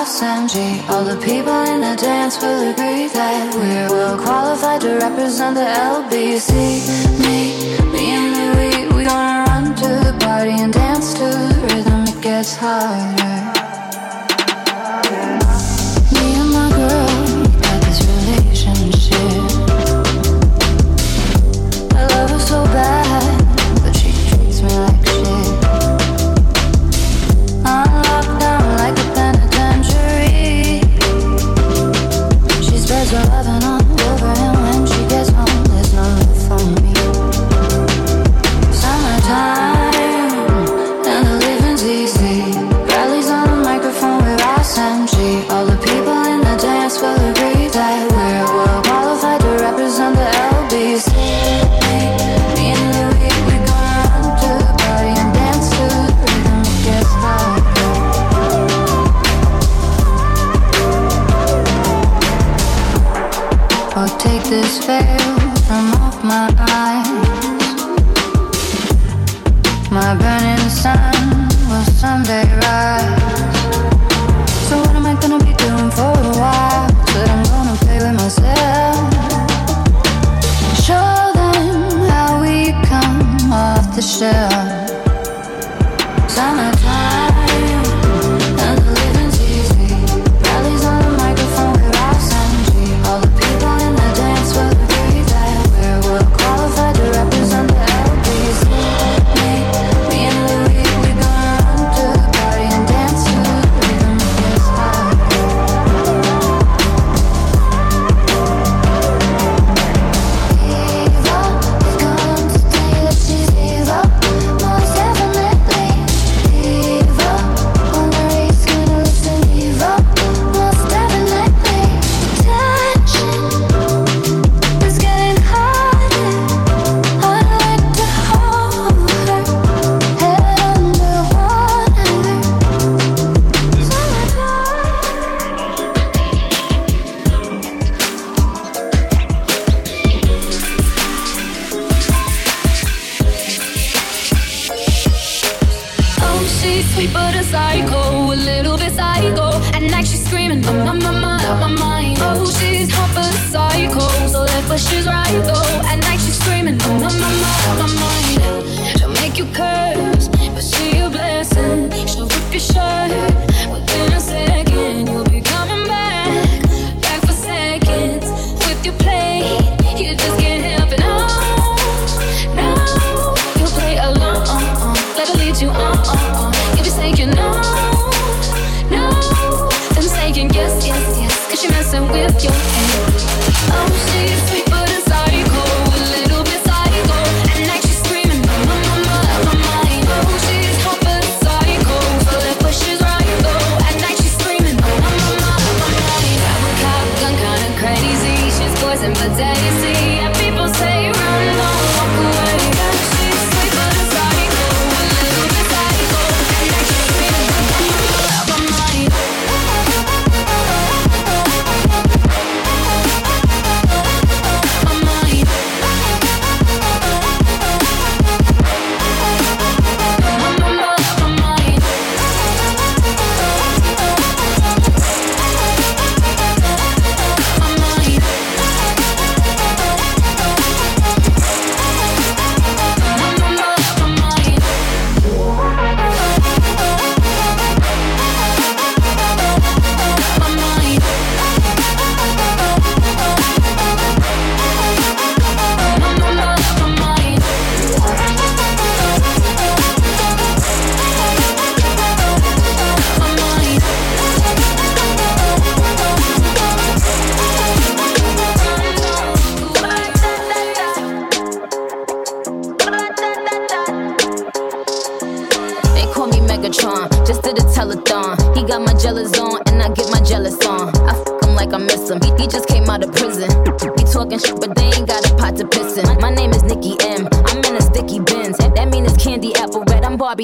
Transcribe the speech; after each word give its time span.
microphone 0.00 0.28
and 0.28 0.48
G. 0.48 0.80
All 0.88 1.04
the 1.04 1.16
people 1.16 1.52
in 1.64 1.80
the 1.82 1.94
dance 2.00 2.40
will 2.40 2.70
agree 2.70 3.08
that 3.08 3.54
we're 3.54 3.88
well 3.90 4.18
qualified 4.18 4.80
to 4.80 4.96
represent 4.96 5.56
the 5.56 5.60
LBC. 5.60 6.52
Me, 7.20 7.76
me 7.92 8.04
and 8.16 8.36
Louis, 8.36 8.96
we 8.96 9.04
gonna 9.04 9.44
run 9.50 9.74
to 9.74 9.88
the 10.04 10.16
party 10.20 10.52
and 10.52 10.72
dance 10.72 11.12
to 11.14 11.24
the 11.24 11.74
rhythm. 11.74 12.04
It 12.04 12.22
gets 12.22 12.56
harder. 12.56 13.49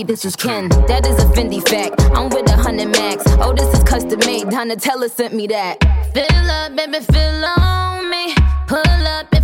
This 0.07 0.25
is 0.25 0.37
Ken. 0.37 0.69
That 0.87 1.07
is 1.07 1.19
a 1.23 1.27
Fendi 1.27 1.61
fact. 1.69 2.01
I'm 2.17 2.31
with 2.31 2.49
a 2.49 2.57
hundred 2.57 2.89
max. 2.89 3.25
Oh, 3.41 3.53
this 3.53 3.73
is 3.75 3.83
custom 3.83 4.21
made. 4.21 4.47
Donatella 4.47 5.11
sent 5.11 5.35
me 5.35 5.47
that. 5.49 5.83
Fill 6.15 6.51
up, 6.51 6.77
baby, 6.77 7.01
fill 7.05 7.45
on 7.45 8.11
me. 8.11 8.35
Pull 8.69 9.07
up 9.07 9.36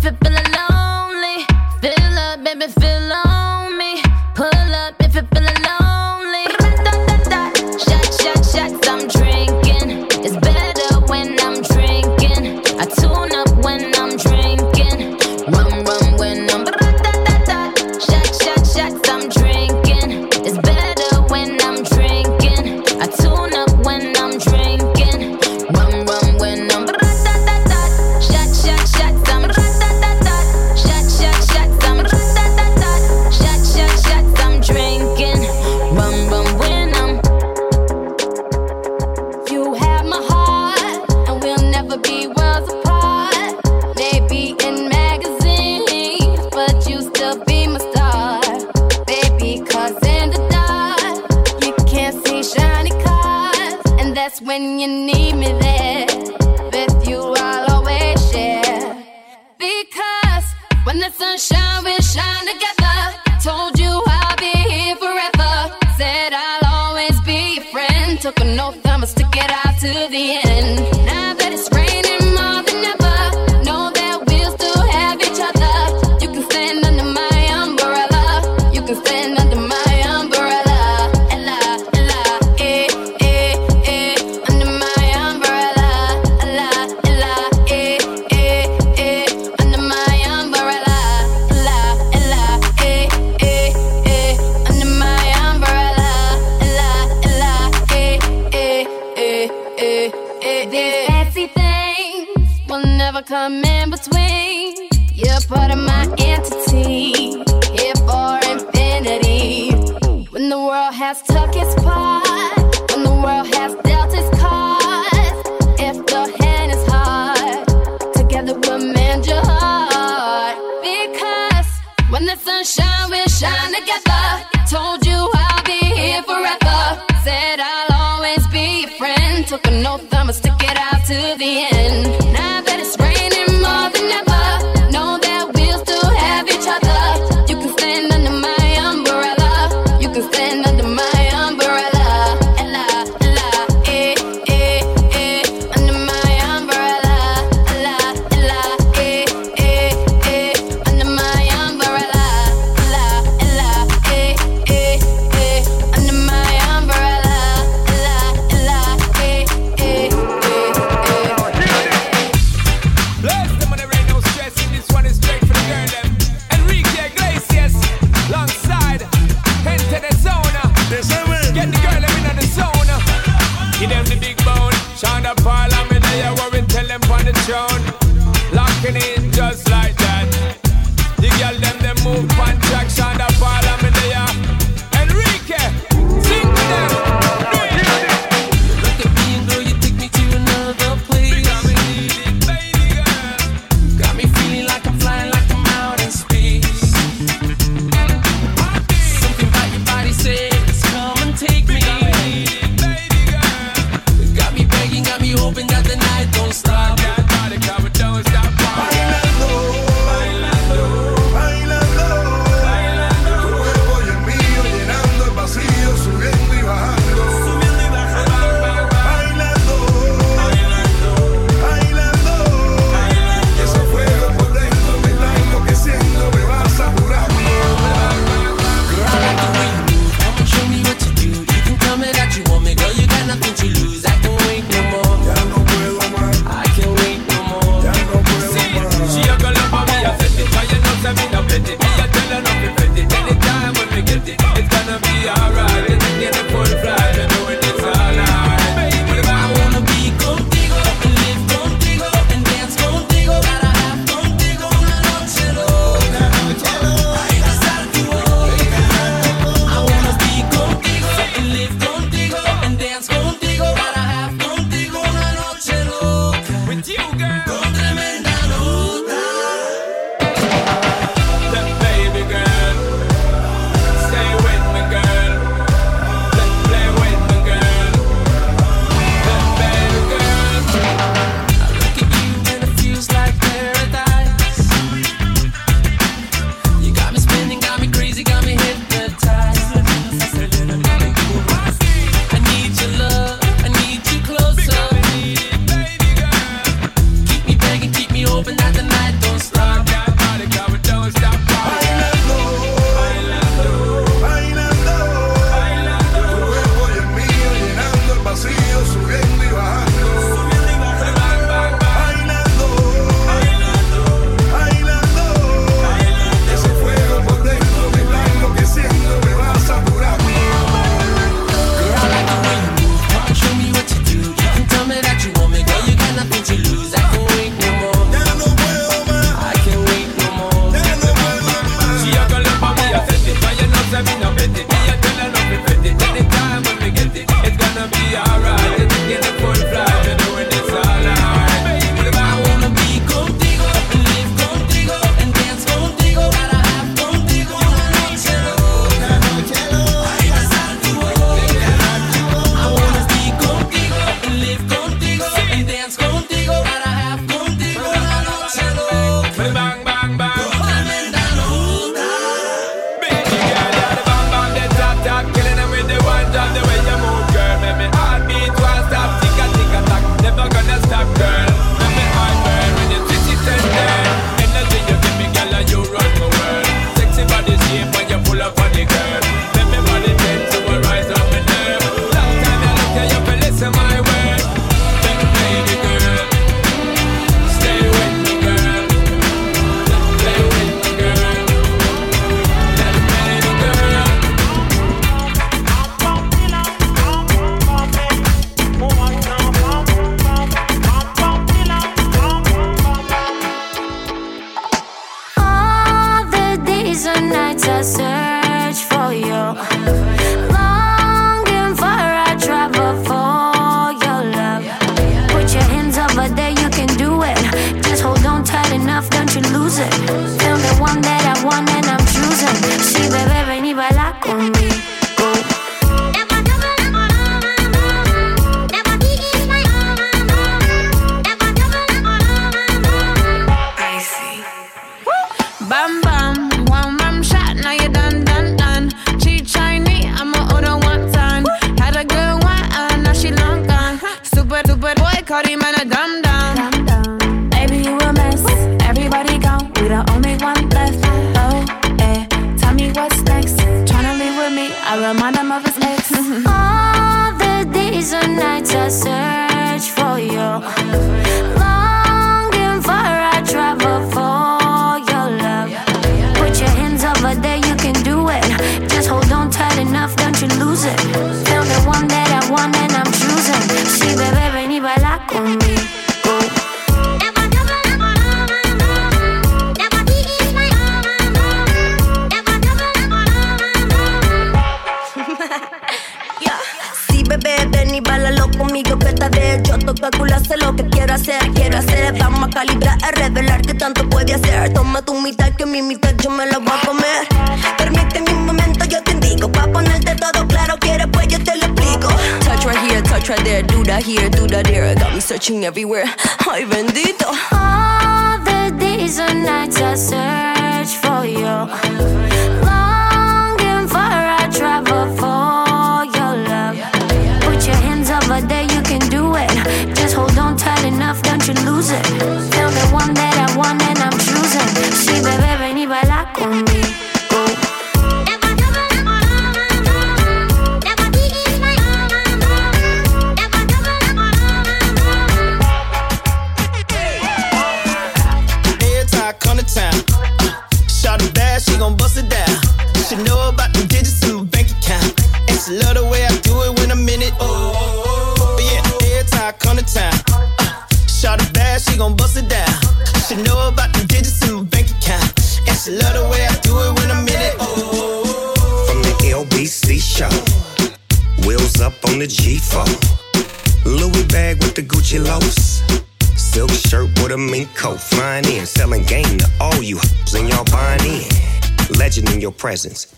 searching 505.33 505.65
everywhere. 505.65 506.05
Ay, 506.47 506.63
bendito. 506.63 507.25
All 507.51 508.37
the 508.45 508.69
days 508.77 509.17
and 509.17 509.43
nights 509.43 509.81
I 509.81 509.95
search 509.95 510.22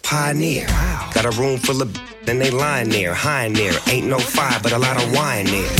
pioneer. 0.03 0.67
Got 1.13 1.25
a 1.25 1.31
room 1.31 1.57
full 1.57 1.81
of 1.81 1.95
and 2.27 2.41
they 2.41 2.51
lying 2.51 2.89
there, 2.89 3.13
high 3.13 3.45
in 3.45 3.53
there. 3.53 3.73
Ain't 3.89 4.07
no 4.07 4.19
fire, 4.19 4.59
but 4.61 4.71
a 4.71 4.77
lot 4.77 5.01
of 5.01 5.11
wine 5.13 5.45
there. 5.45 5.71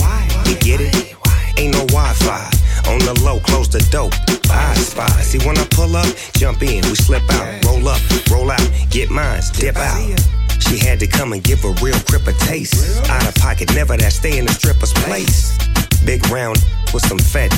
You 0.48 0.56
get 0.60 0.82
it? 0.82 1.15
Ain't 1.58 1.74
no 1.74 1.86
Wi-Fi. 1.88 2.50
On 2.89 3.00
the 3.00 3.20
low, 3.24 3.39
close 3.39 3.70
the 3.70 3.86
dope. 3.92 4.13
I 4.50 4.74
spy. 4.75 5.08
See 5.22 5.39
when 5.46 5.58
I 5.58 5.65
pull 5.72 5.96
up, 5.96 6.08
jump 6.34 6.62
in, 6.62 6.84
we 6.84 6.96
slip 6.96 7.24
out, 7.32 7.65
roll 7.65 7.88
up, 7.88 8.01
roll 8.30 8.51
out, 8.51 8.62
get 8.89 9.10
mines, 9.10 9.51
dip 9.51 9.77
out. 9.77 10.20
She 10.60 10.77
had 10.77 11.00
to 11.00 11.08
come 11.08 11.34
and 11.34 11.44
give 11.44 11.63
a 11.63 11.72
real 11.82 12.00
crip 12.01 12.27
a 12.27 12.34
taste. 12.34 13.08
Out 13.10 13.27
of 13.27 13.36
pocket, 13.36 13.74
never 13.74 13.98
that 13.98 14.13
stay 14.13 14.38
in 14.38 14.46
the 14.46 14.51
stripper's 14.51 14.94
place. 14.94 15.58
Big 16.06 16.25
round 16.30 16.58
with 16.94 17.06
some 17.06 17.20
fat. 17.20 17.51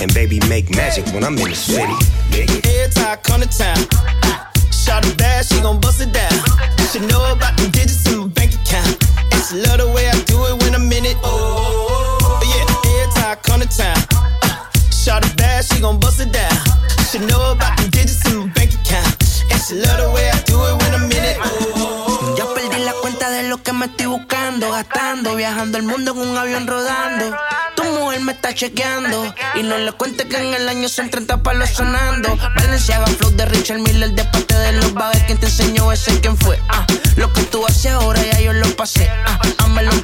And 0.00 0.12
baby 0.14 0.40
make 0.48 0.70
magic 0.76 1.06
when 1.12 1.24
I'm 1.24 1.36
in 1.38 1.50
the 1.50 1.56
city. 1.56 1.92
Every 2.32 2.92
time 2.92 3.12
I 3.12 3.16
come 3.16 3.40
to 3.40 3.48
town, 3.48 4.47
it 4.88 5.16
bad, 5.18 5.44
she 5.44 5.60
gon' 5.60 5.80
bust 5.80 6.00
it 6.00 6.12
down. 6.12 6.32
She 6.92 7.00
know 7.00 7.20
about 7.32 7.56
the 7.58 7.68
digits 7.68 8.06
in 8.10 8.18
my 8.18 8.26
bank 8.28 8.54
account, 8.54 8.96
and 9.32 9.40
she 9.44 9.56
love 9.60 9.78
the 9.78 9.88
way 9.92 10.08
I 10.08 10.16
do 10.24 10.36
it 10.48 10.56
when 10.62 10.74
I'm 10.74 10.90
in 10.90 11.04
it. 11.04 11.16
Oh, 11.22 12.40
yeah, 12.42 12.64
every 12.64 13.12
time 13.14 13.32
I 13.32 13.36
come 13.36 13.60
to 13.60 13.68
town, 13.68 13.98
uh, 14.42 15.20
it 15.20 15.36
bad, 15.36 15.64
she 15.64 15.80
gon' 15.80 16.00
bust 16.00 16.20
it 16.20 16.32
down. 16.32 16.56
She 17.10 17.18
know 17.18 17.52
about 17.52 17.76
the 17.78 17.88
digits 17.90 18.24
in 18.30 18.38
my 18.38 18.46
bank 18.56 18.72
account, 18.80 19.12
and 19.52 19.60
she 19.60 19.74
love 19.76 19.98
the 20.00 20.08
way 20.14 20.30
I 20.30 20.38
do 20.48 20.56
it 20.56 20.74
when 20.80 20.92
I'm 20.96 21.10
in 21.12 21.24
it. 21.24 21.36
Oh, 21.40 22.34
Ya 22.36 22.44
perdí 22.54 22.84
la 22.84 22.92
cuenta 23.02 23.30
de 23.30 23.48
lo 23.48 23.62
que 23.62 23.72
me 23.72 23.86
estoy 23.86 24.06
buscando, 24.06 24.70
gastando, 24.70 25.36
viajando 25.36 25.78
el 25.78 25.84
mundo 25.84 26.12
en 26.12 26.18
un 26.28 26.36
avión 26.36 26.66
rodando. 26.66 27.36
Mujer 27.98 28.20
me 28.20 28.32
está 28.32 28.54
chequeando 28.54 29.34
y 29.54 29.62
no 29.62 29.76
le 29.76 29.92
cuente 29.92 30.28
que 30.28 30.36
en 30.36 30.54
el 30.54 30.68
año 30.68 30.88
son 30.88 31.10
30 31.10 31.42
palos 31.42 31.70
sonando. 31.70 32.36
Valenciaga 32.56 33.06
flow 33.06 33.30
de 33.30 33.46
Richard 33.46 33.78
Miller 33.78 34.10
de 34.10 34.24
parte 34.24 34.54
de 34.56 34.72
los 34.72 34.94
bagues. 34.94 35.22
¿Quién 35.24 35.38
te 35.38 35.46
enseñó 35.46 35.90
ese? 35.92 36.20
¿Quién 36.20 36.36
fue? 36.36 36.58
Ah, 36.68 36.86
lo 37.16 37.32
que 37.32 37.42
tú 37.42 37.66
haces 37.66 37.92
ahora 37.92 38.22
ya 38.22 38.40
yo 38.40 38.52
lo 38.52 38.68
pasé. 38.76 39.10
Ah, 39.26 39.38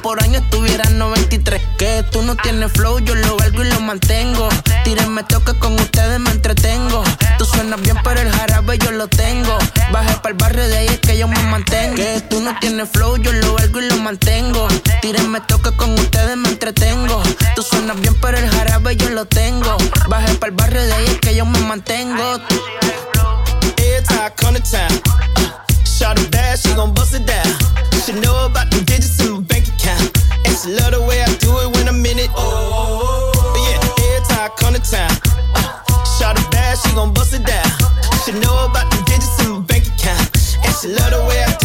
por 0.05 0.21
año 0.21 0.37
estuviera 0.37 0.87
93. 0.89 1.59
Que 1.79 2.03
tú 2.11 2.21
no 2.21 2.35
tienes 2.35 2.71
flow, 2.73 2.99
yo 2.99 3.15
lo 3.15 3.37
valgo 3.37 3.63
y 3.63 3.69
lo 3.69 3.79
mantengo. 3.79 4.47
Tírenme 4.83 5.23
toque 5.23 5.53
con 5.57 5.73
ustedes, 5.73 6.19
me 6.19 6.29
entretengo. 6.29 7.03
Tú 7.39 7.45
suenas 7.45 7.81
bien, 7.81 7.97
pero 8.03 8.21
el 8.21 8.31
jarabe 8.31 8.77
yo 8.77 8.91
lo 8.91 9.07
tengo. 9.07 9.57
Bajé 9.91 10.15
para 10.17 10.29
el 10.29 10.35
barrio 10.35 10.67
de 10.67 10.77
ahí 10.77 10.87
es 10.87 10.99
que 10.99 11.17
yo 11.17 11.27
me 11.27 11.41
mantengo. 11.43 11.95
Que 11.95 12.21
tú 12.29 12.39
no 12.39 12.55
tienes 12.59 12.87
flow, 12.89 13.17
yo 13.17 13.31
lo 13.33 13.55
valgo 13.55 13.81
y 13.81 13.89
lo 13.89 13.97
mantengo. 13.97 14.67
Tírenme 15.01 15.41
toque 15.41 15.71
con 15.75 15.93
ustedes, 15.93 16.37
me 16.37 16.49
entretengo. 16.49 17.23
Bien, 17.93 18.15
pero 18.19 18.37
el 18.37 18.49
jarabe 18.49 18.95
yo 18.95 19.09
lo 19.09 19.25
tengo. 19.25 19.77
Bajé 20.07 20.33
para 20.35 20.49
el 20.49 20.55
barrio 20.55 20.81
de 20.81 20.93
ahí 20.93 21.19
que 21.21 21.35
yo 21.35 21.45
me 21.45 21.59
mantengo. 21.59 22.39
every 23.77 24.29
come 24.35 24.55
to 24.55 24.61
town, 24.61 24.89
uh, 25.37 25.51
shot 25.85 26.19
it 26.19 26.31
bad, 26.31 26.57
she 26.57 26.73
gon' 26.73 26.93
bust 26.93 27.13
it 27.13 27.25
down. 27.27 27.45
She 28.05 28.13
know 28.13 28.45
about 28.45 28.71
the 28.71 28.81
digits 28.81 29.19
in 29.19 29.33
my 29.33 29.41
bank 29.41 29.67
account, 29.67 30.17
and 30.45 30.57
she 30.57 30.69
love 30.73 30.91
the 30.93 31.01
way 31.01 31.21
I 31.21 31.31
do 31.37 31.51
it 31.59 31.75
when 31.75 31.87
I'm 31.87 32.05
in 32.05 32.19
it. 32.19 32.29
Oh, 32.35 33.31
yeah, 33.55 33.77
every 33.81 34.25
time 34.27 34.51
town, 34.79 35.11
uh, 35.55 36.03
shot 36.17 36.39
it 36.39 36.49
bad, 36.51 36.77
she 36.77 36.93
gon' 36.95 37.13
bust 37.13 37.33
it 37.33 37.45
down. 37.45 37.69
She 38.25 38.31
know 38.33 38.65
about 38.65 38.89
the 38.89 38.97
digits 39.05 39.37
in 39.45 39.51
my 39.51 39.59
bank 39.59 39.85
account, 39.85 40.25
and 40.65 40.73
she 40.81 40.87
love 40.89 41.11
the 41.11 41.21
way 41.29 41.43
I 41.43 41.53
do 41.61 41.64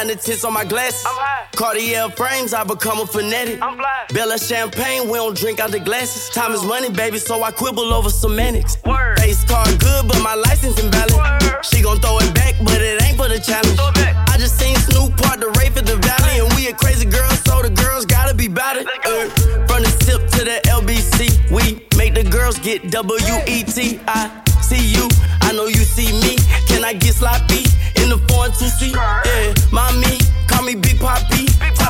Behind 0.00 0.18
the 0.18 0.24
tints 0.24 0.44
on 0.44 0.54
my 0.54 0.64
glasses. 0.64 1.06
Cartier 1.54 2.08
frames, 2.16 2.54
I 2.54 2.64
become 2.64 3.00
a 3.00 3.06
fanatic. 3.06 3.60
I'm 3.60 3.76
blind. 3.76 4.08
Bella 4.14 4.38
champagne, 4.38 5.10
we 5.10 5.18
don't 5.18 5.36
drink 5.36 5.60
out 5.60 5.72
the 5.72 5.78
glasses. 5.78 6.34
Time 6.34 6.52
is 6.52 6.64
money, 6.64 6.88
baby, 6.88 7.18
so 7.18 7.42
I 7.42 7.50
quibble 7.50 7.92
over 7.92 8.08
semantics. 8.08 8.78
Word. 8.86 9.20
Face 9.20 9.44
card 9.44 9.78
good, 9.78 10.08
but 10.08 10.18
my 10.22 10.34
license 10.34 10.82
invalid. 10.82 11.12
Word. 11.12 11.66
She 11.66 11.82
gon' 11.82 12.00
throw 12.00 12.16
it 12.16 12.34
back, 12.34 12.54
but 12.64 12.80
it 12.80 13.02
ain't 13.02 13.18
for 13.18 13.28
the 13.28 13.38
challenge. 13.40 13.76
I 13.76 14.38
just 14.38 14.58
seen 14.58 14.74
Snoop 14.88 15.18
part 15.18 15.38
the 15.38 15.52
rape 15.60 15.76
at 15.76 15.84
the 15.84 15.96
valley, 15.96 16.40
and 16.40 16.48
we 16.56 16.68
a 16.68 16.72
crazy 16.72 17.04
girl, 17.04 17.28
so 17.44 17.60
the 17.60 17.68
girls 17.68 18.06
gotta 18.06 18.32
be 18.32 18.48
bout 18.48 18.78
it. 18.78 18.88
Uh, 19.04 19.28
from 19.68 19.82
the 19.84 19.89
to 20.40 20.44
the 20.44 20.60
LBC, 20.72 21.36
we 21.50 21.84
make 21.98 22.14
the 22.14 22.24
girls 22.24 22.58
get 22.60 22.90
W 22.90 23.34
E 23.46 23.62
T. 23.62 24.00
I 24.06 24.30
see 24.62 24.80
you, 24.80 25.06
I 25.42 25.52
know 25.52 25.66
you 25.66 25.84
see 25.84 26.12
me. 26.24 26.36
Can 26.66 26.82
I 26.84 26.94
get 26.94 27.14
sloppy 27.14 27.68
in 28.00 28.08
the 28.08 28.16
foreign 28.28 28.52
two 28.52 28.68
seat? 28.68 28.94
Yeah, 28.96 29.52
mommy, 29.70 30.16
call 30.48 30.62
me 30.64 30.76
Big 30.76 30.98
Poppy. 30.98 31.44
Top 31.76 31.89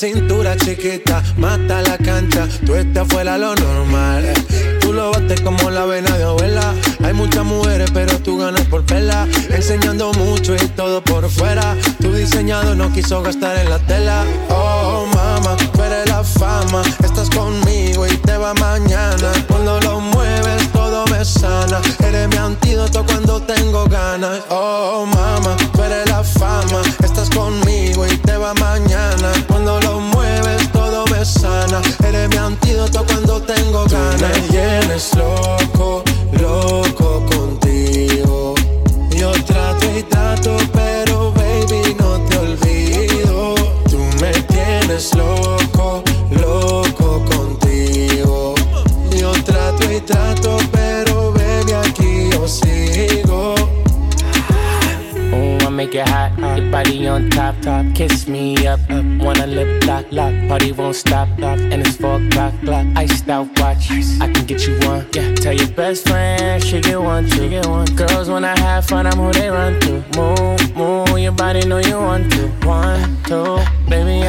dancing 0.00 0.29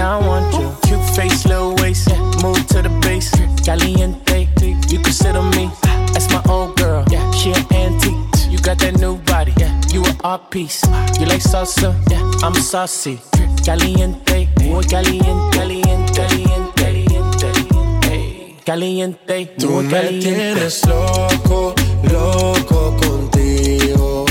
I 0.01 0.17
want 0.17 0.53
you. 0.55 0.67
Cute 0.83 1.15
face, 1.15 1.45
little 1.45 1.75
waist, 1.75 2.09
move 2.43 2.65
to 2.67 2.81
the 2.81 2.89
bass. 3.01 3.29
Caliente, 3.63 4.47
you 4.89 4.99
consider 4.99 5.41
me. 5.43 5.69
That's 6.13 6.29
my 6.31 6.41
old 6.49 6.75
girl, 6.77 7.05
she 7.33 7.51
an 7.53 7.65
antique. 7.73 8.17
You 8.49 8.57
got 8.59 8.77
that 8.79 8.99
new 8.99 9.17
body, 9.17 9.53
you 9.93 10.03
an 10.05 10.17
art 10.23 10.49
piece. 10.51 10.81
You 11.19 11.25
like 11.25 11.41
salsa, 11.41 11.93
I'm 12.43 12.53
saucy. 12.55 13.19
Caliente, 13.65 14.49
muy 14.63 14.83
caliente, 14.85 15.57
caliente, 15.57 16.13
caliente. 16.75 17.11
Caliente, 18.65 19.45
Tú 19.57 19.69
muy 19.69 19.87
caliente. 19.87 20.19
tienes 20.29 20.85
loco, 20.87 21.73
loco 22.11 22.97
contigo. 22.97 24.25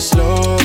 slow. 0.00 0.59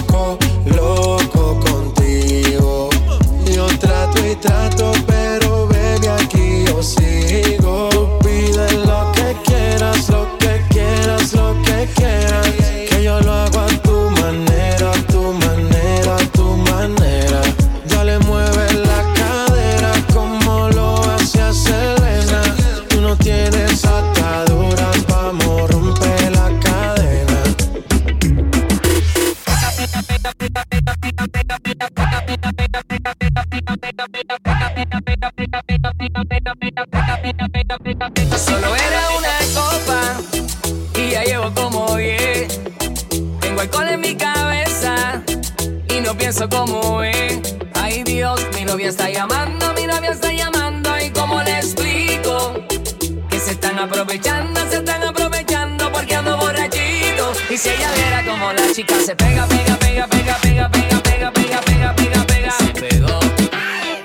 música 58.75 58.99
se 58.99 59.15
pega, 59.15 59.47
pega, 59.47 59.77
pega, 59.77 60.05
pega, 60.05 60.37
pega, 60.41 60.69
pega, 60.69 61.01
pega, 61.01 61.31
pega, 61.31 61.61
pega, 61.61 61.95
pega, 61.95 62.25
pega. 62.25 62.51
Se 62.51 62.73
pegó. 62.73 63.19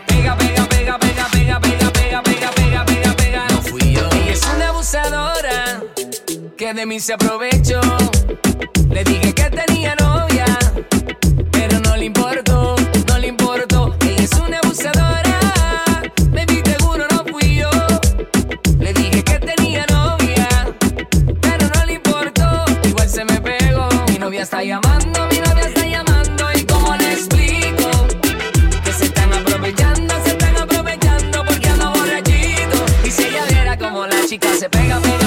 Pega, 0.07 0.37
pega, 0.37 0.65
pega, 0.69 0.97
pega, 0.97 1.29
pega, 1.29 1.61
pega, 1.61 1.91
pega, 1.91 2.23
pega, 2.23 2.53
pega, 2.53 2.85
pega, 2.85 3.15
pega. 3.17 3.47
No 3.49 3.63
fui 3.63 3.95
yo. 3.95 4.09
Ella 4.13 4.33
es 4.33 4.47
una 4.55 4.69
abusadora 4.69 5.83
que 6.57 6.73
de 6.73 6.87
mí 6.87 7.01
se 7.01 7.15
aprovecha 7.15 7.50
música 34.31 34.55
se 34.55 34.69
pega, 34.69 35.01
pega. 35.01 35.20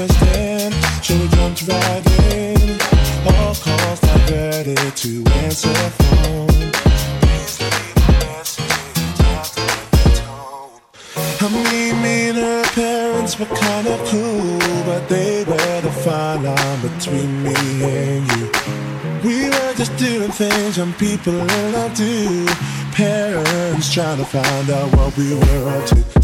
interesting. 0.00 0.70
Should 1.02 1.20
we 1.20 1.28
jump 1.28 1.58
right 1.68 2.06
in? 2.34 2.78
All 3.26 3.54
calls 3.54 4.02
not 4.02 4.30
ready 4.30 4.74
to 4.74 5.24
answer 5.42 5.74
phone. 5.98 6.48
I 11.40 11.48
mean, 11.50 12.02
me 12.02 12.28
and 12.28 12.38
her 12.38 12.64
parents 12.74 13.38
were 13.38 13.46
kinda 13.46 13.98
cool, 14.06 14.58
but 14.84 15.08
they 15.08 15.44
were 15.44 15.80
the 15.80 15.92
fine 16.04 16.42
line 16.44 16.80
between 16.80 17.42
me 17.42 17.54
and 17.82 18.32
you. 18.32 18.50
We 19.24 19.50
were 19.50 19.74
just 19.74 19.96
doing 19.96 20.30
things 20.30 20.76
young 20.76 20.92
people 20.94 21.34
in 21.34 21.72
love 21.72 21.94
do. 21.94 22.46
Parents 22.92 23.92
trying 23.92 24.18
to 24.18 24.24
find 24.24 24.70
out 24.70 24.94
what 24.96 25.16
we 25.16 25.34
were 25.34 25.68
up 25.70 25.86
to. 25.86 26.17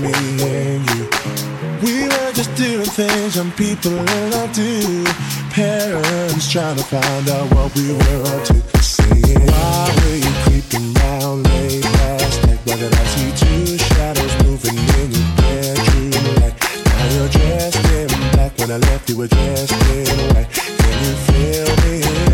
me 0.00 0.12
and 0.42 0.90
you. 0.90 1.08
We 1.82 2.08
were 2.08 2.32
just 2.32 2.54
doing 2.54 2.86
things 2.86 3.36
young 3.36 3.50
people 3.52 3.92
love 3.92 4.52
do. 4.52 5.04
Parents 5.50 6.50
trying 6.50 6.76
to 6.76 6.84
find 6.84 7.28
out 7.28 7.52
what 7.54 7.74
we 7.74 7.92
were 7.92 8.22
up 8.32 8.44
to. 8.44 8.82
Saying, 8.82 9.46
why 9.46 9.92
were 9.96 10.16
you 10.16 10.32
creeping 10.44 10.96
out 11.12 11.36
late 11.36 11.84
last 11.84 12.46
night? 12.46 12.60
Why 12.64 12.76
did 12.76 12.94
I 12.94 13.04
see 13.14 13.30
two 13.42 13.78
shadows 13.78 14.34
moving 14.44 14.78
in 15.00 15.12
your 15.12 15.28
bedroom 15.36 16.34
light? 16.40 16.56
Now 16.86 17.06
you're 17.14 17.28
dressed 17.28 17.84
in 17.92 18.08
black 18.32 18.58
when 18.58 18.70
I 18.70 18.78
left 18.78 19.08
you 19.10 19.18
were 19.18 19.28
dressed 19.28 19.72
in 19.72 20.34
white. 20.34 20.50
Can 20.50 21.04
you 21.04 21.14
feel 21.26 22.30
me? 22.30 22.33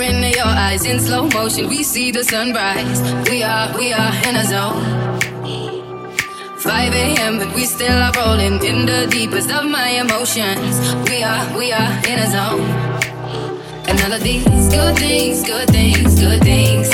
There 0.00 0.10
in 0.10 0.32
your 0.32 0.46
eyes 0.46 0.84
in 0.84 0.98
slow 1.00 1.28
motion. 1.28 1.68
We 1.68 1.82
see 1.82 2.10
the 2.10 2.24
sunrise. 2.24 3.00
We 3.28 3.42
are, 3.42 3.76
we 3.76 3.92
are 3.92 4.12
in 4.28 4.36
a 4.36 4.44
zone. 4.44 5.18
5 6.58 6.94
a.m., 6.94 7.38
but 7.38 7.54
we 7.54 7.64
still 7.64 7.92
are 7.92 8.12
rolling 8.16 8.62
in 8.64 8.86
the 8.86 9.08
deepest 9.10 9.50
of 9.50 9.64
my 9.64 9.88
emotions. 9.88 10.94
We 11.08 11.22
are, 11.22 11.58
we 11.58 11.72
are 11.72 11.92
in 12.08 12.18
a 12.18 12.30
zone. 12.30 12.60
And 13.88 14.00
all 14.02 14.12
of 14.12 14.22
these 14.22 14.44
good 14.44 14.96
things, 14.96 15.42
good 15.44 15.68
things, 15.68 16.20
good 16.20 16.42
things. 16.42 16.88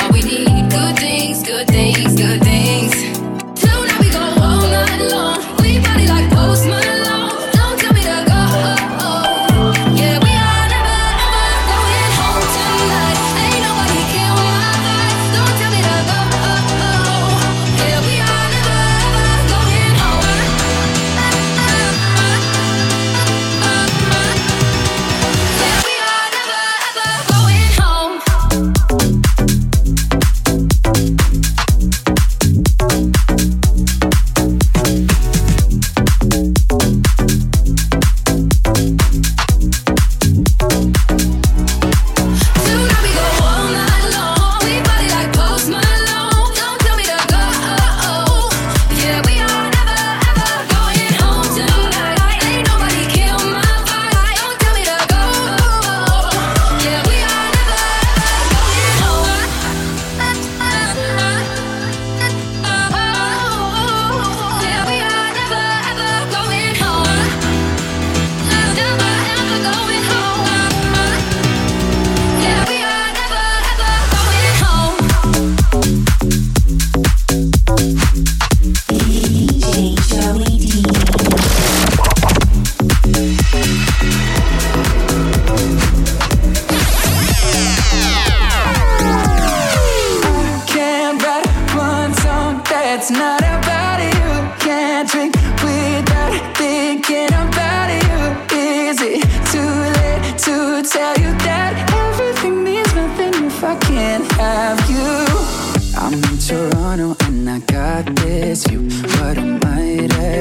All 0.00 0.10
we 0.12 0.22
need, 0.22 0.70
good 0.70 0.96
things, 0.98 1.42
good 1.42 1.66
things, 1.66 2.14
good 2.14 2.42
things. 2.42 2.92
Tonight 3.60 3.98
we 4.00 4.10
go 4.10 4.24
all 4.40 4.62
night 4.62 5.12
long. 5.12 5.39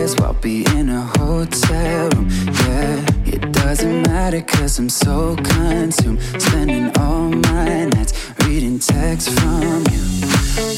As 0.09 0.15
well 0.19 0.33
be 0.41 0.65
in 0.75 0.89
a 0.89 1.01
hotel 1.19 2.09
room. 2.09 2.27
Yeah, 2.65 3.05
it 3.25 3.51
doesn't 3.51 4.03
matter 4.03 4.41
cause 4.41 4.79
I'm 4.79 4.89
so 4.89 5.35
consumed, 5.35 6.21
spending 6.41 6.91
all 6.97 7.29
my 7.29 7.85
nights 7.85 8.13
reading 8.43 8.79
texts 8.79 9.29
from 9.39 9.83
you. 9.91 10.01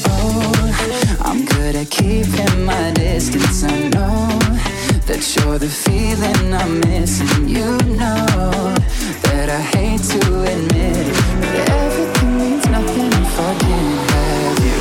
Oh, 0.06 1.18
I'm 1.20 1.44
good 1.44 1.74
at 1.76 1.90
keeping 1.90 2.64
my 2.64 2.92
distance. 2.92 3.64
I 3.64 3.88
know 3.94 4.38
that 5.08 5.22
you're 5.34 5.58
the 5.58 5.72
feeling 5.84 6.52
I'm 6.52 6.80
missing. 6.80 7.48
You 7.48 7.68
know 8.00 8.74
that 9.28 9.48
I 9.48 9.62
hate 9.74 10.02
to 10.12 10.20
admit 10.52 11.06
it, 11.08 11.14
but 11.40 11.70
everything 11.70 12.36
means 12.38 12.66
nothing 12.66 13.12
if 13.24 13.40
I 13.48 13.52
can't 13.64 14.10
have 14.12 14.58
you. 14.68 14.80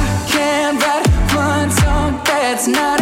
I 0.00 0.26
can't 0.32 0.76
write 0.82 1.08
one 1.36 1.70
song 1.70 2.24
that's 2.24 2.66
not 2.66 3.01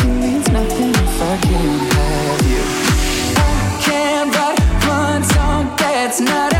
that's 6.11 6.19
not 6.19 6.50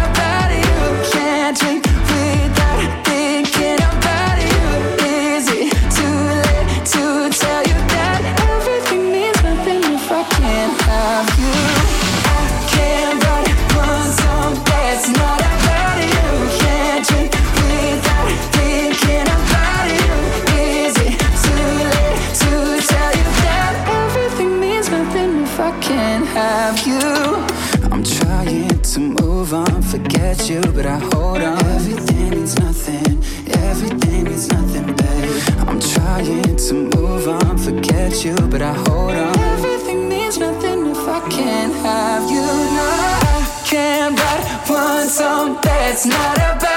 trying 36.25 36.55
to 36.55 36.73
move 36.73 37.27
on, 37.27 37.57
forget 37.57 38.23
you, 38.23 38.35
but 38.49 38.61
I 38.61 38.73
hold 38.73 39.11
on. 39.11 39.39
Everything 39.39 40.07
means 40.07 40.37
nothing 40.37 40.87
if 40.87 41.07
I 41.07 41.19
can't 41.29 41.73
have 41.75 42.29
you. 42.29 42.41
No, 42.77 42.89
I 43.23 43.63
can't, 43.65 44.19
write 44.19 44.69
one 44.69 45.07
song 45.07 45.57
that's 45.63 46.05
not 46.05 46.37
about. 46.37 46.70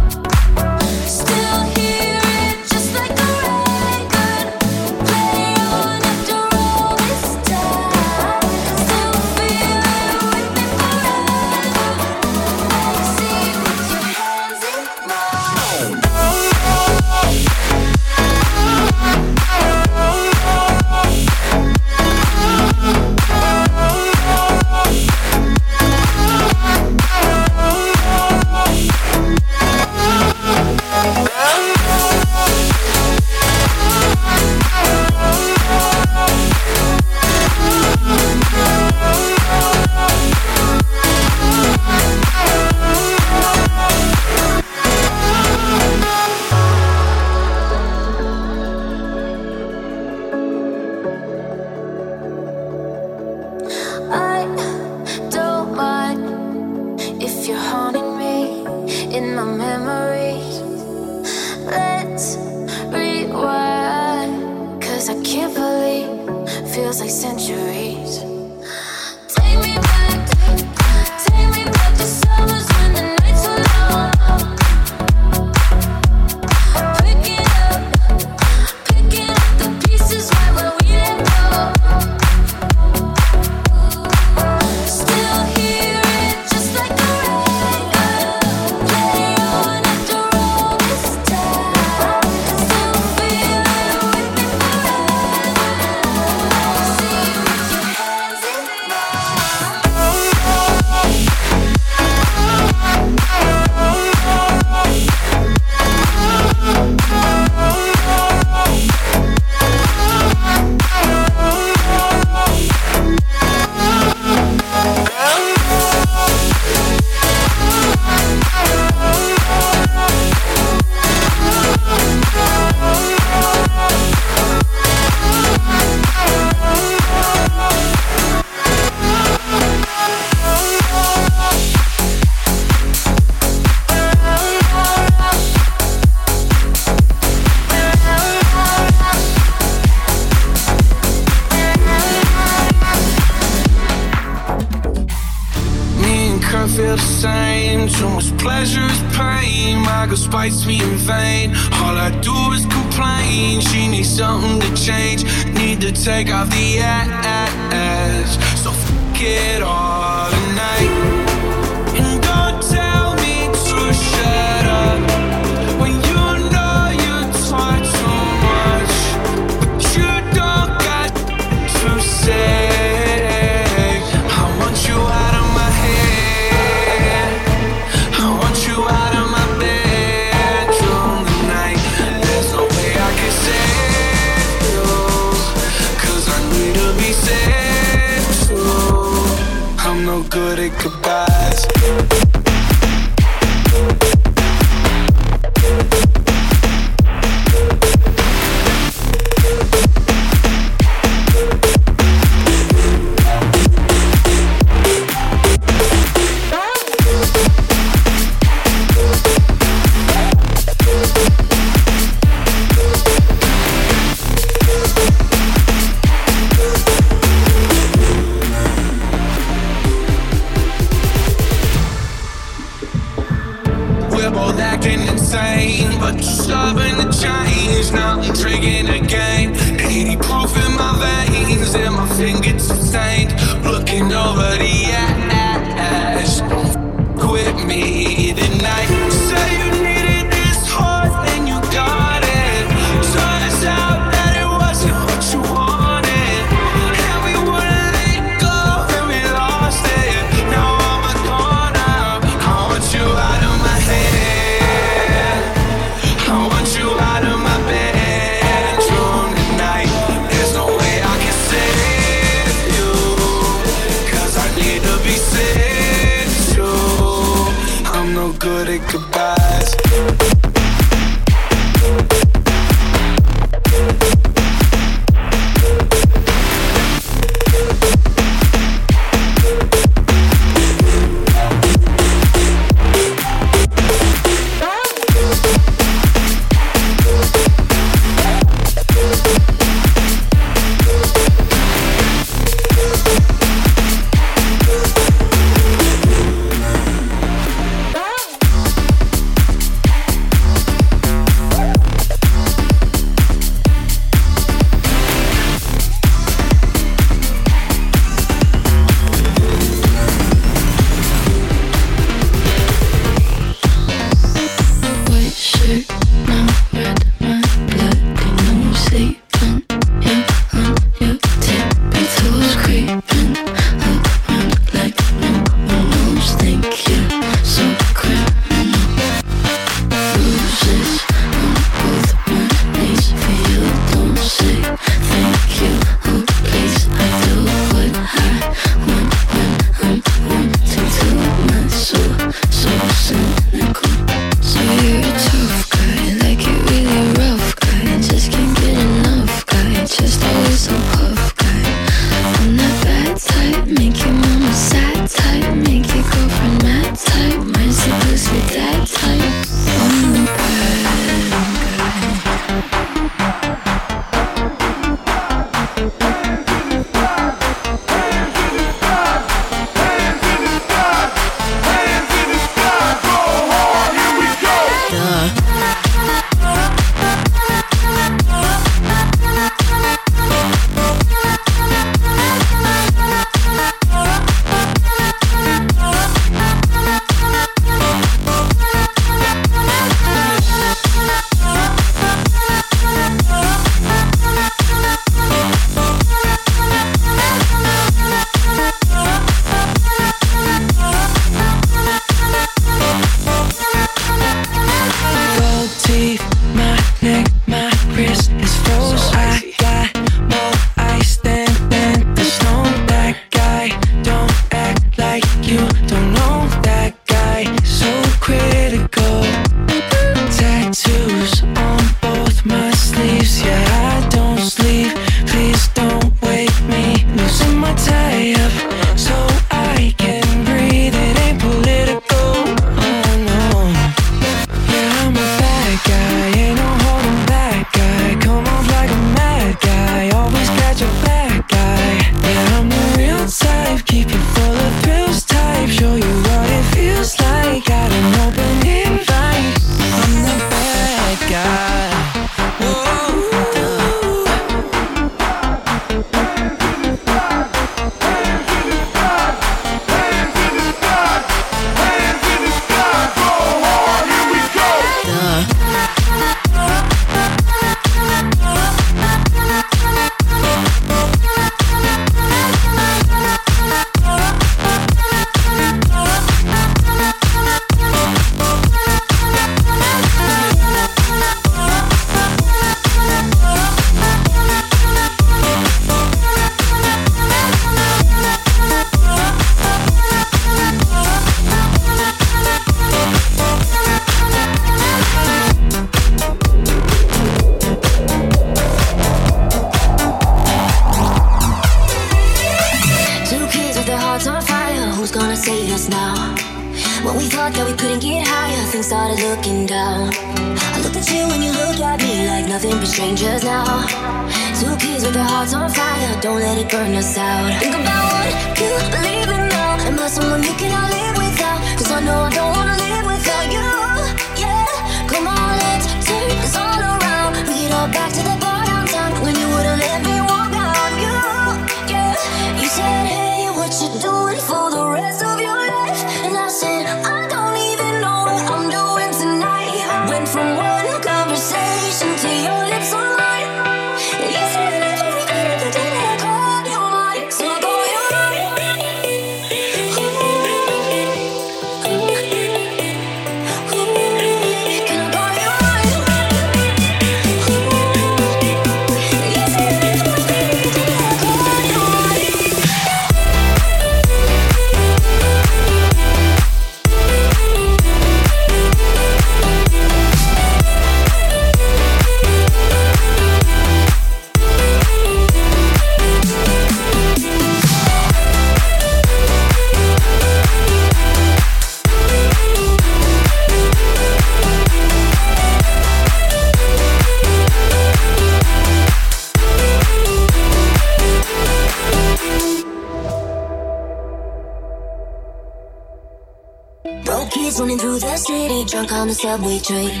subway 599.20 599.58
train. 599.58 600.00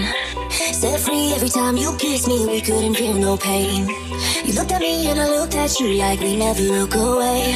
Set 0.50 0.98
free 0.98 1.32
every 1.34 1.50
time 1.50 1.76
you 1.76 1.94
kiss 1.98 2.26
me, 2.26 2.46
we 2.46 2.60
couldn't 2.62 2.94
feel 2.94 3.14
no 3.14 3.36
pain. 3.36 3.86
You 4.46 4.54
looked 4.54 4.72
at 4.72 4.80
me 4.80 5.08
and 5.10 5.20
I 5.20 5.28
looked 5.28 5.54
at 5.54 5.78
you 5.78 5.88
like 5.98 6.20
we 6.20 6.36
never 6.36 6.62
look 6.62 6.94
away. 6.94 7.54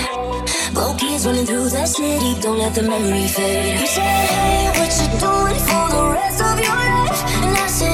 Both 0.74 0.98
kids 0.98 1.24
running 1.24 1.46
through 1.46 1.70
the 1.70 1.86
city, 1.86 2.38
don't 2.42 2.58
let 2.58 2.74
the 2.74 2.82
memory 2.82 3.28
fade. 3.28 3.80
You 3.80 3.86
said, 3.86 4.26
Hey, 4.28 4.66
what 4.76 4.92
you 5.00 5.08
doing 5.24 5.60
for 5.68 5.84
the 5.94 6.02
rest 6.12 6.40
of 6.42 6.56
your 6.60 6.76
life? 6.76 7.22
And 7.44 7.56
I 7.56 7.66
said. 7.68 7.93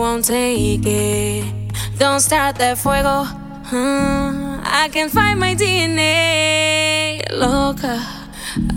won't 0.00 0.24
take 0.24 0.86
it. 0.86 1.44
Don't 1.98 2.20
start 2.20 2.56
that 2.56 2.78
fuego. 2.78 3.24
Huh? 3.70 4.58
I 4.64 4.88
can 4.90 5.10
find 5.10 5.38
my 5.38 5.54
DNA, 5.54 7.20
loca. 7.30 8.00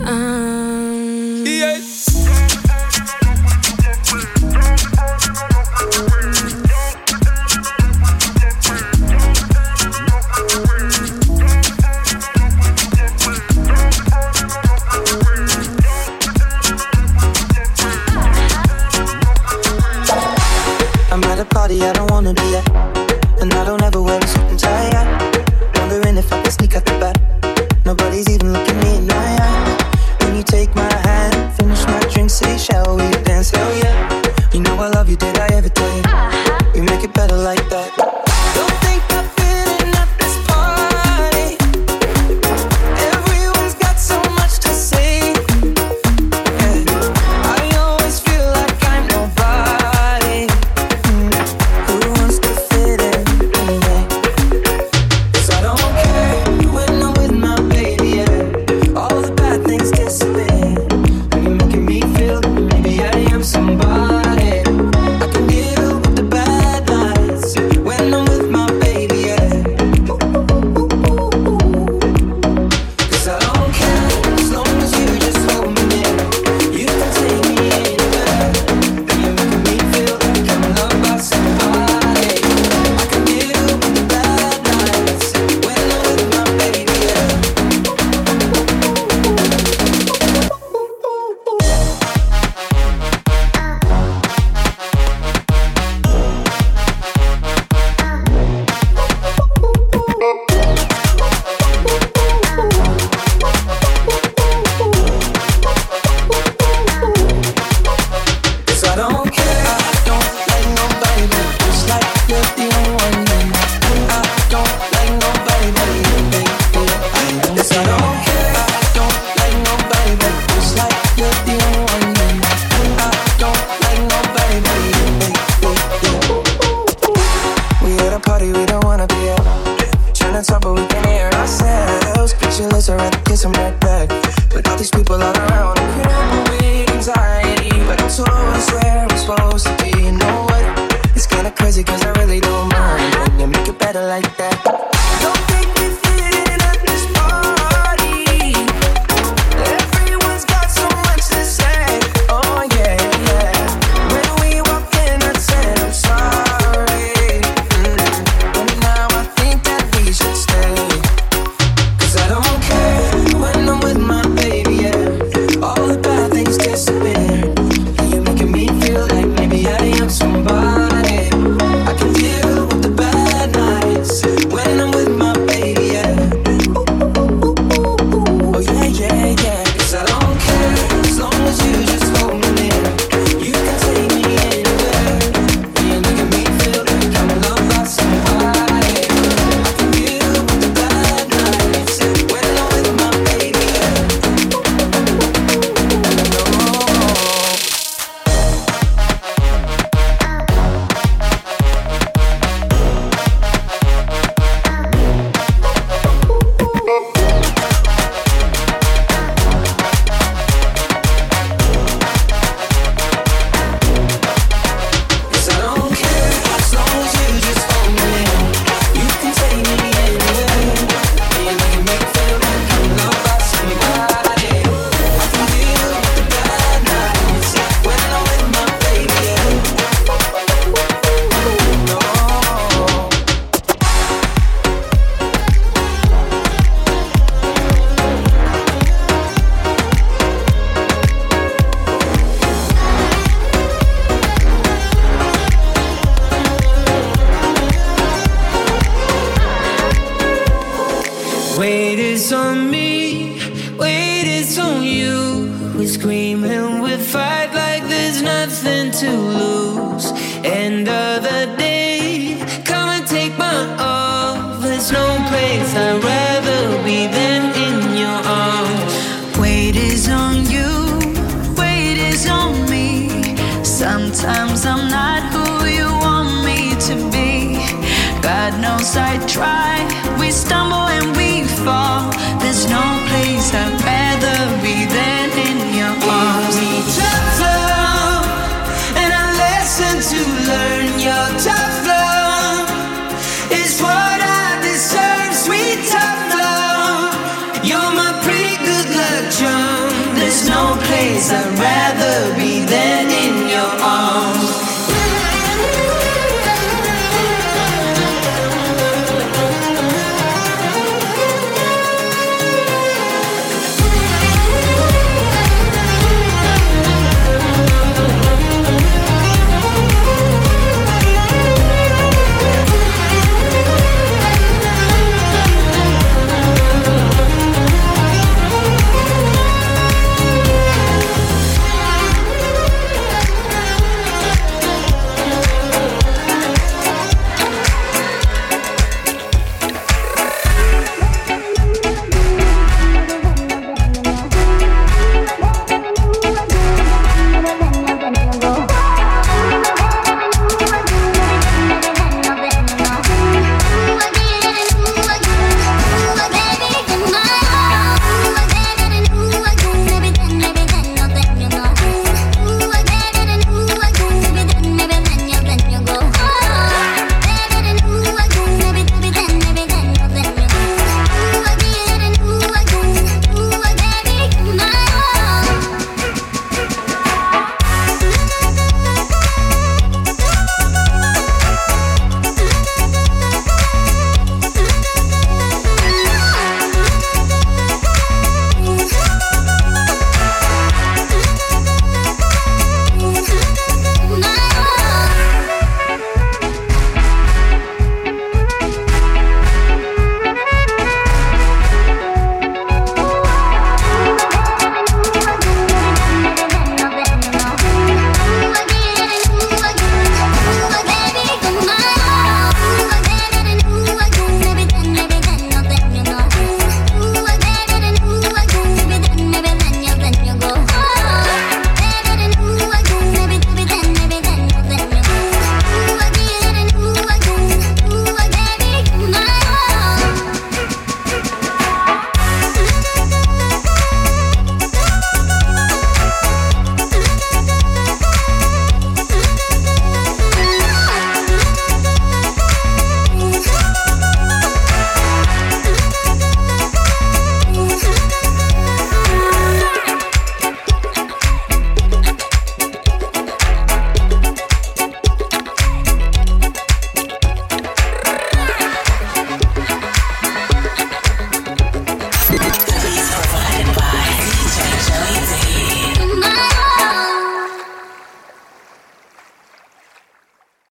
Uh. 0.04 0.93